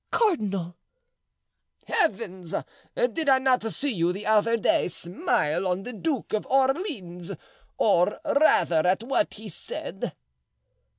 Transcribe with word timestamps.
"Cardinal!" 0.09 0.77
"Heavens! 1.85 2.55
did 2.95 3.29
I 3.29 3.37
not 3.37 3.61
see 3.65 3.93
you 3.93 4.11
the 4.11 4.25
other 4.25 4.57
day 4.57 4.87
smile 4.87 5.67
on 5.67 5.83
the 5.83 5.93
Duke 5.93 6.33
of 6.33 6.47
Orleans? 6.47 7.31
or 7.77 8.19
rather 8.25 8.87
at 8.87 9.03
what 9.03 9.35
he 9.35 9.47
said?" 9.47 10.15